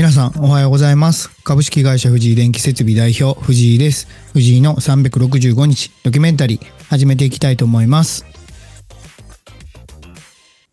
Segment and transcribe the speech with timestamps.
[0.00, 1.28] 皆さんおはようございます。
[1.44, 4.08] 株式会社藤井電気設備代表藤井です。
[4.32, 8.24] 藤井の365日ドキュメンタリー始めていきたいと思います。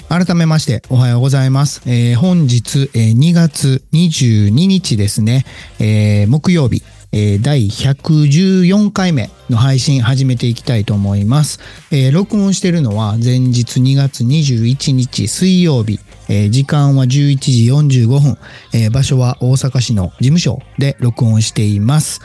[0.08, 1.82] 改めましておはようございます。
[1.86, 5.46] えー、本日、えー、2月22日ですね、
[5.82, 6.82] えー、木曜日、
[7.12, 11.60] えー、第114回目の配信始めていきたいと思います。
[11.92, 17.66] えー、録音しているのは前日2月21日水曜日、えー、時間は11時
[18.06, 18.38] 45分、
[18.74, 22.22] えー、場所は大阪市の事務所で録音しています。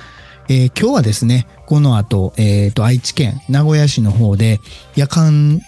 [0.48, 4.59] えー、今日はですね、この後、えーと、愛知県名古屋市の方で
[4.97, 5.61] 夜間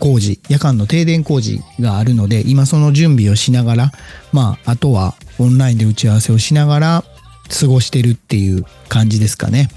[0.00, 3.92] 工事、夜間の停電工事があるので、今その準備をしながら、
[4.32, 7.04] まあ、あとはオンラインで打ち合わせをしながら
[7.48, 9.68] 過ごしてるっていう感じですかね。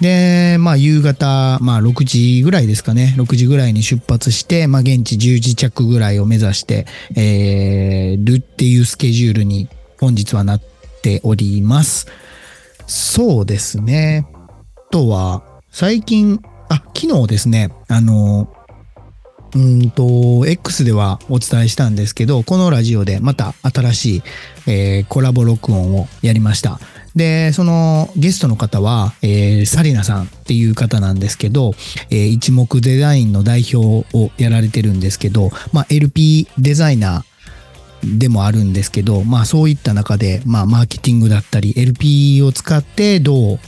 [0.00, 3.14] で、まあ、夕方、まあ、6時ぐらいですかね。
[3.16, 9.68] 6時ぐらいに出発して、まあ、現地10時着ぐらいを目指して、えー、るっていうスケジュールに
[10.00, 10.62] 本日はなっ
[11.02, 12.06] ております。
[12.86, 14.26] そうですね。
[14.90, 18.52] とは、最近、あ、昨日ですね、あの、
[19.54, 24.22] うんと、X ではお伝えしたんですけど、このラジオでまた新しい、
[24.66, 26.78] えー、コラボ録音をやりました。
[27.16, 31.72] で、そのゲストの方は、えー、サリナさんっていう方なんですけど、
[32.10, 43.58] えー、一目デザインの代表をやられてるんですけど、まあ、LP デザイナーでもあるんですけど、まあそういった中で、まあマーケティングだったり、LP を使ってどう、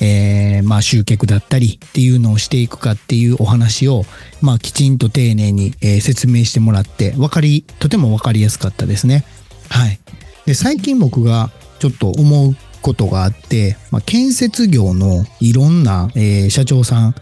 [0.00, 4.04] えー、まあ集客だったりっていうのをしていくかっていうお話を、
[4.40, 9.24] まあきちんと丁寧に、えー、説明してもらって、わかり、とてもわかりやすかったですね。
[9.68, 9.98] はい。
[10.46, 17.14] で、最近僕がちょっと思うことがあって、まあ、建設業のいろんな、えー、社長さん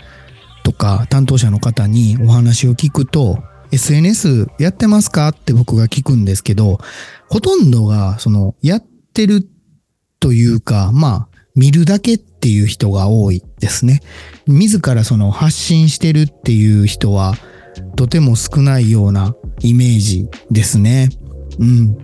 [0.65, 6.79] とか担当者の方にお話を聞くと、SNS やってますかって僕が聞くんですけど、
[7.29, 9.47] ほとんどが、その、やってる
[10.21, 14.01] というか、まあ、見るだけっていう人が多いですね。
[14.47, 17.35] 自らその発信してるっていう人は、
[17.97, 21.11] とても少ないようなイメージですね。
[21.59, 21.97] うん。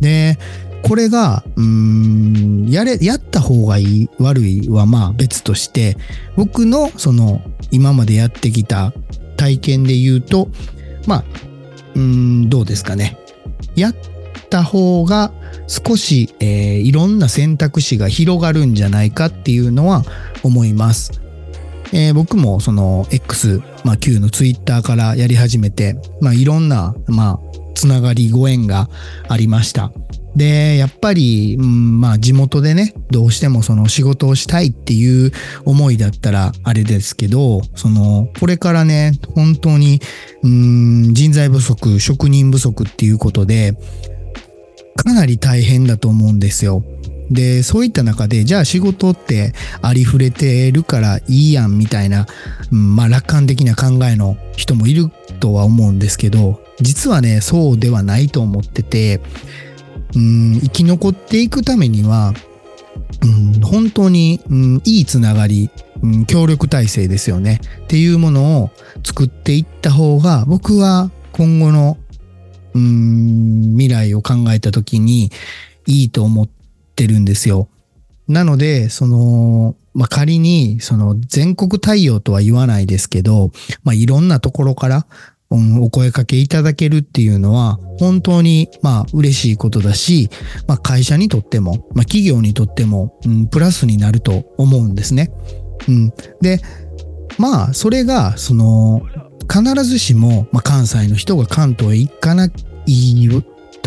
[0.00, 0.38] で、
[0.82, 5.96] これが、うん、やれ、やった方がいい、悪いはまあ別として、
[6.36, 8.92] 僕のその今までやってきた
[9.36, 10.48] 体験で言うと、
[11.06, 11.24] まあ、
[11.94, 13.18] うん、どうですかね。
[13.76, 13.94] やっ
[14.48, 15.32] た方が
[15.66, 20.02] 少し、えー、いろんな選択肢が広がるんじゃないかっていうのは
[20.42, 21.20] 思います。
[21.92, 28.90] えー、僕もその X、まあ、Q の Twitter からやり始めて、まあ、いろんな、まあ、つながりご縁が
[29.26, 29.90] ありました。
[30.36, 35.32] で、やっぱり、うん、まあ地元でね、どうしてもその仕事をしたいっていう
[35.64, 40.00] 思いだったらあれですけど、その、これからね、本当に、
[40.42, 43.74] うん、人材不足、職人不足っていうことで、
[44.96, 46.84] かなり大変だと思うんですよ。
[47.30, 52.26] で、そういった中で、じゃあ仕事ってありふれてるからいいやんみたいな、
[52.70, 59.20] うん、まあ楽観的な考えの人もいるとは思うんですけど、実はね、そうではないと思ってて、
[60.14, 62.34] うん生き残っていくためには、
[63.22, 65.70] うん、本当に、うん、いいつながり、
[66.02, 67.60] うん、協力体制ですよね。
[67.84, 68.70] っていうものを
[69.04, 71.98] 作っていった方が、僕は今後の、
[72.74, 75.30] うん、未来を考えた時に
[75.86, 76.48] いいと思っ
[76.96, 77.68] てるんですよ。
[78.28, 83.50] なので、その、まあ、仮に、その全国対応とは言わないですけど、
[83.82, 85.06] まあ、いろんなところから、
[85.50, 90.30] お声かけいただけるっていうのは、本当に、まあ、嬉しいことだし、
[90.68, 95.32] まあ、会社にとっても、まあ、企業にとっても、うん、プラスになると思うんですね。
[95.88, 96.12] うん。
[96.40, 96.60] で、
[97.36, 99.02] まあ、それが、その、
[99.52, 103.26] 必ずしも、まあ、関西の人が関東へ行かない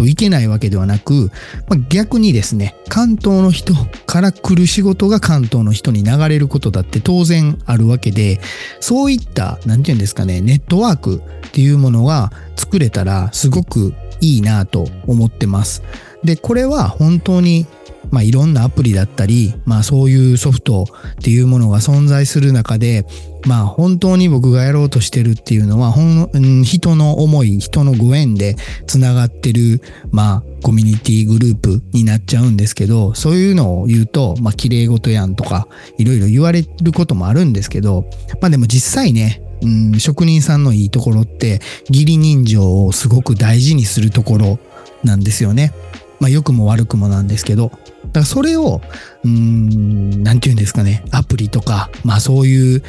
[0.03, 1.31] といけないわけではなく、
[1.69, 3.73] まあ、逆にですね、関東の人
[4.05, 8.41] から来る仕事が関東の人に流れることだって当然あるわけで、
[8.81, 15.83] そういった、なんていうんですかね、ネットワークっていうものが作れたらすごくいいなと思ってます。
[16.23, 17.65] で、これは本当に
[18.13, 23.07] まあ、いろんなアプリだったり、まあ、そういうソフトっていうものが存在する中で、
[23.47, 28.55] まあ、本当に僕がやろうとしてるっていうのは、ほん、人の思い、人のご縁で
[28.85, 29.81] 繋がってる、
[30.11, 35.67] まあ、コミュニティグループになっちゃうんですけど、そういうのを言うと、まあ、綺麗事やんとか、
[35.97, 38.05] いろいろ言われることもあるんですけど、
[38.41, 44.59] まあでも実際ね、うん、職人さんのいいところって、義理人情をすごく大事にするところ
[45.03, 45.73] なんですよね。
[46.23, 47.79] まあ良くも悪くもなんですけど、だか
[48.13, 48.79] らそれを、
[49.25, 52.83] うん、なんて言うんですかね、アプリとか、まあそういう、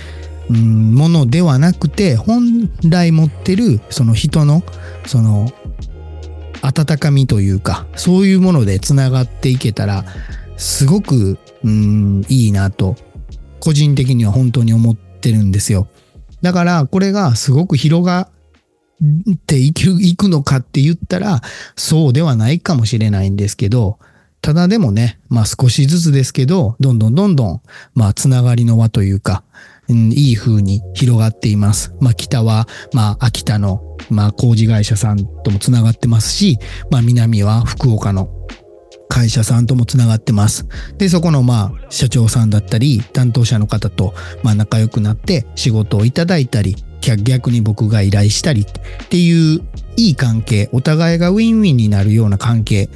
[0.51, 4.63] うん、ものではなくて、本来持ってる、その人の、
[5.05, 5.51] その、
[6.63, 10.05] 温かみというか、そういうもので繋がっていけたら、
[10.57, 12.95] すごく、うん、いいなと、
[13.59, 15.89] 個人的には本当に思ってるんですよ。
[16.41, 18.29] だから、これがすごく広が
[19.33, 21.43] っていくいくのかって言ったら、
[21.77, 23.99] そうではないかもしれないんですけど、
[24.41, 27.61] ただでもね、まあ少しずつですけど、どんどんどんどん、
[27.95, 29.43] まあつながりの輪というか、
[29.89, 31.95] うん、いい風に広がっています。
[32.01, 36.59] まあ北は、まあ秋田の、まあ工事会社さんともつながってますし、
[36.91, 38.29] まあ南は福岡の
[39.09, 40.67] 会社さんともつながってます。
[40.99, 46.77] で、そこのまあ社長さんだったり、担当者の方とまあ仲良くなって仕事をいただいたり、
[47.17, 48.67] 逆に僕が依頼したりっ
[49.09, 49.61] ていう
[49.97, 52.89] いい関係、お互いがウィンウィンになるような関係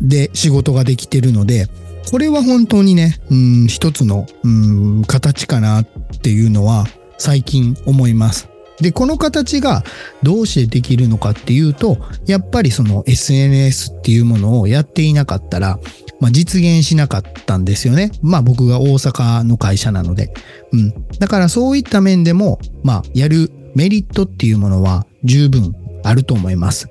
[0.00, 1.68] で仕事ができてるので、
[2.10, 5.84] これは本当にね、うん、一つの、うん、形かなっ
[6.22, 6.86] ていうのは
[7.18, 8.49] 最近思います。
[8.80, 9.84] で、この形が
[10.22, 15.78] どうしてできるのかっていうと、やっぱりその SNS っていうものをやっていなかったら、
[16.20, 18.12] まあ、実現しなかったんですよね。
[18.22, 20.32] まあ僕が大阪の会社なので。
[20.72, 20.94] うん。
[21.18, 26.88] だからそういった面でも、まあやるメリットっていうものは十分あると思います。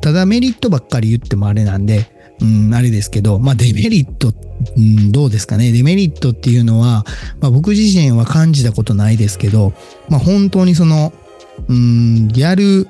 [0.00, 2.10] ただメリットばっかり言ってもあれなんで、
[2.40, 4.32] うん、あれですけど、まあデメリット、
[4.76, 5.70] うん、どうですかね。
[5.72, 7.04] デメリットっていうのは、
[7.40, 9.72] まあ僕自身は感じたことないですけど、
[10.08, 11.12] まあ本当にその、
[11.68, 12.86] うん、やる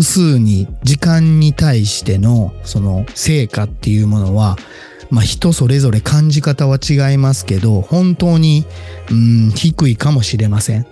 [0.00, 4.56] 数に、時間に対してのその成果っていうものは、
[5.10, 8.64] まあ人それぞれ感じ方は違いますけど、本当に、
[9.10, 10.86] うん、低いかもしれません。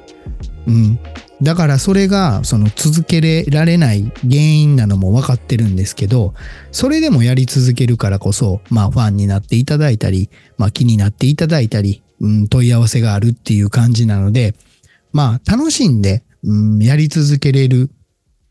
[0.66, 0.98] うん。
[1.42, 6.34] だからそれがその続けられない原因なのも分かってるんですけど、
[6.70, 10.28] それでもやり続けるからこそ、まあファンになっていただいたり、
[10.58, 14.54] まあ気になっていただいたり、うん、問い合わせがあるっていう感じなので、
[15.12, 17.90] まあ楽しんで、うん、やり続けれる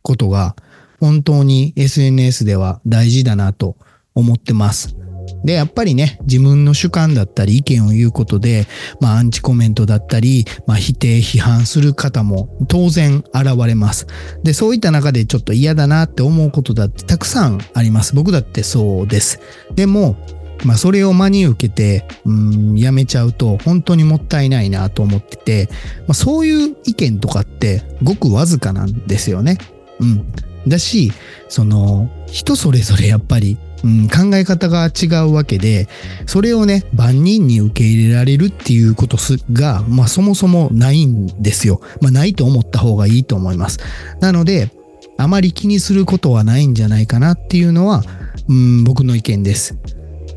[0.02, 0.56] ことが
[1.00, 3.78] 本当に SNS では大事だなと
[4.16, 4.96] 思ってます。
[5.44, 8.66] で、やっぱりね、自分の主観だったり意見を言うことで、
[9.00, 14.08] まあアンチコメントだったり、まあ否定、批判する方も当然現れます。
[14.44, 18.16] で、そういった中でちょっと嫌だなって思うことだってたくさんあります。
[18.16, 19.40] 僕だってそうです。
[19.76, 20.18] でも、
[20.66, 25.70] まあそれを真に受けて、うん、やめちゃうと本当にもったいないなと思ってて、
[26.08, 29.58] まあそういう意見とかってごくわずかなんですよね。
[30.00, 30.34] うん。
[30.68, 31.12] だし、
[31.48, 35.88] その、人それぞれやっぱりうん、考え方が違うわけで、
[36.26, 39.18] それをね、万人に受け入れられるっていうこと
[39.54, 41.82] が、まあそもそもないんですよ。
[42.02, 43.80] まあないと思った方がいいと思います。
[44.20, 44.72] なので、
[45.18, 48.04] あまり気にすることはないんじゃないかなっていうのは、
[48.48, 49.78] うん、僕の意見です。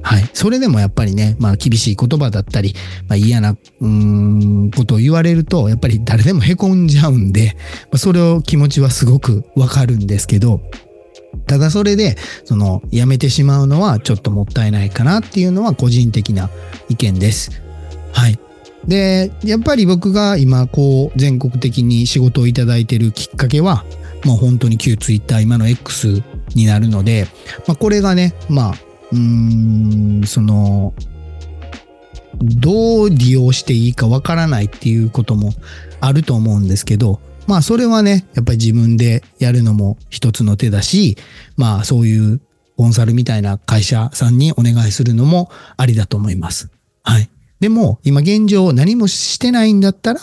[0.02, 0.28] はい。
[0.34, 2.74] それでもやっぱりね、まあ厳しい言葉だったり、
[3.08, 10.60] まあ嫌な、うん、ことを言われると、やっぱり誰でも凹んじゃうんで、まあ、それを気持ちはすごくわかるんですけど、
[11.46, 16.50] ただそれで、その、やめてしまうのはちょっともったいないかなっていうのは個人的な
[16.88, 17.62] 意見です。
[18.12, 18.38] はい。
[18.86, 23.84] で、やっぱり僕が今、こう、全国的に仕事をいただいてるきっかけは、
[24.24, 26.22] もう本当に旧 Twitter、今の X
[26.54, 27.26] になるので、
[27.66, 28.74] まあ、これがね、まあ、
[29.12, 30.94] うーん、その、
[32.42, 35.52] どう利用していいかわからないっていうことも
[36.00, 41.16] あると思うんですけど、まあそれはね、やっぱり自分でやるのも一つの手だし、
[41.56, 42.40] まあそういう
[42.76, 46.70] コンサルみたいな会社さんにお願いするのもありだと思います。
[47.02, 47.28] はい。
[47.60, 50.20] でも今現状何もしてないんだったら、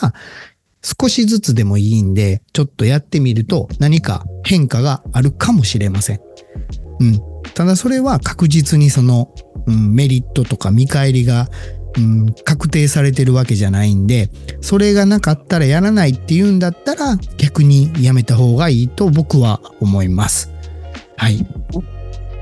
[0.81, 6.22] 少しずつでもいいんで、ちょっとやってみると何か変化があるかもしれません。
[7.00, 7.28] うん。
[7.53, 9.34] ただそれは確実にその、
[9.65, 11.50] うん、メリットとか見返りが
[11.98, 14.29] うん、確定されてるわけじゃないんで、
[14.62, 20.51] それがなかったらやらないっていうんだったら逆にやめた方がいいと僕は思います。
[21.18, 21.46] はい。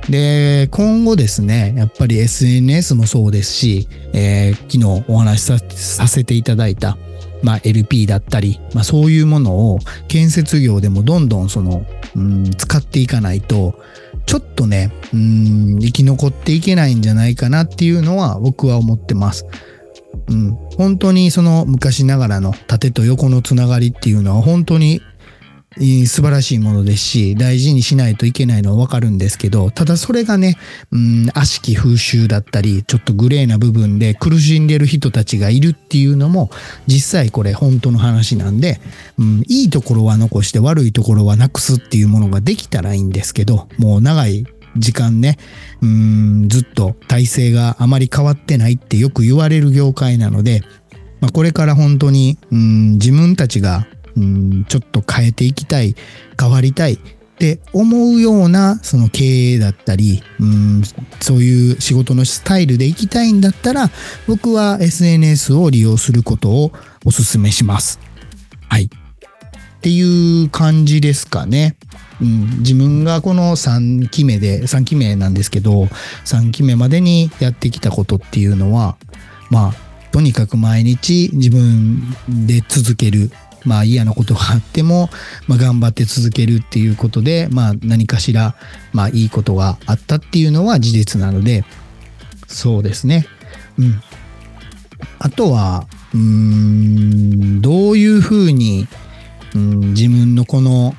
[0.10, 6.98] で、今後ですね、やっぱり SNS もそうですし、えー、昨日お話しさせていただいた、
[7.44, 11.86] まあ、LP だったり、まあ、そういうものを建設業でもどんどんその、
[12.18, 13.80] うん、使っていかないと、
[14.26, 19.46] ちょっとね、うん、生き残っていけないんじゃないかなっていうのは僕は思ってます。
[20.30, 25.02] うん、本当にその昔ながらの縦と横のつながりっていうのは本当に
[26.08, 30.58] 素晴らしいものですし、大事にしないといけないのはわかるんですけど、ただそれがね、
[30.92, 36.50] うん、悪しき風習だったり、ちょっとグレーな部分で苦しんでる人たちがいるっていうのも、
[36.88, 38.80] 実際これ本当の話なんで、
[39.18, 44.46] うん、いいところは残して悪いところはなくすっていうものができたらいいんですけど、もう長い
[44.78, 45.38] 時間ね、
[45.82, 50.62] うん、ずっと体制があまり変わってないってよく言われる業界なので、
[51.20, 55.96] まあ、これから本当に、うん、自分たちがうん、ちょっと変えていきたい、
[56.40, 60.82] 変わりたい、って思うようなその経営だったり、うん、
[61.22, 63.92] そういう仕事のスタイルで行きたいんだったら、
[64.28, 66.72] 僕は SNS を利用することを
[67.06, 68.00] お勧めします。
[68.68, 68.86] はい。
[68.86, 68.90] っ
[69.82, 71.76] ていう感じですかね。
[72.20, 75.84] うん、自分がこの3期目で、3期目なんですけど、
[76.26, 78.98] 3期目までにやってきたことっていうのは、
[79.52, 82.02] まあ、とにかく毎日自分
[82.48, 83.30] で続ける。
[83.68, 85.10] まあ嫌なことがあっても、
[85.48, 88.56] まあ頑張って続けるっていうことで、まあ何かしら、
[88.94, 91.66] まあいいことがあったっていうのは事実なので、
[92.48, 93.28] そうですね。
[93.78, 94.02] うん。
[95.20, 98.88] あとは、うーん、どういうふうに、
[99.54, 100.96] うん、自分のこの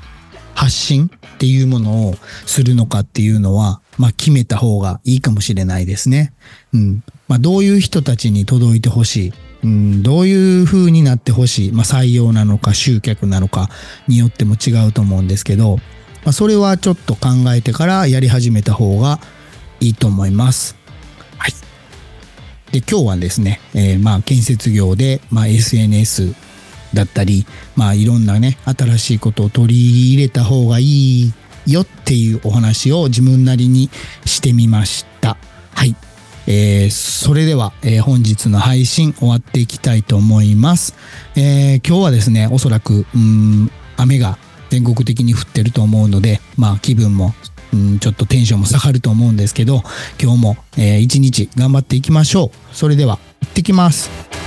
[0.55, 6.35] 発信っていうものをするのかっていうのは、まあ決めた方がいいかもしれないですね。
[6.75, 7.03] うん。
[7.29, 9.33] まあどういう人たちに届いてほしい。
[9.65, 11.73] うん、どういう風になってほしい。
[11.73, 13.69] まあ採用なのか集客なのか
[14.07, 15.77] によっても違うと思うんですけど、
[16.25, 19.21] まあそれはちょっと考えてからやり始めた方が
[19.81, 20.77] いいと思います。
[21.39, 21.53] はい。
[22.73, 26.35] で、今日はですね、えーまあ建設業で、まあ SNS
[26.95, 27.47] だったり、
[27.77, 31.33] まあいろんなね、新しいことを取り入れた方がいい
[31.67, 33.91] よっていうお話を自分なりに
[34.25, 35.37] してみました。
[35.75, 35.97] はい。
[36.51, 40.95] えーそれでは、えー本日の配信終わっていきたいと思います。
[41.37, 44.39] えー今日はですね、おそらく、うん、雨が
[44.71, 47.35] 全国的に降ってると思うので、まあ気分も、
[47.75, 49.83] うん、ちょっとテンションも下がると思うんですけど、
[50.21, 52.75] 今日も、えー一日頑張っていきましょう。
[52.75, 54.38] それでは、行ってきます。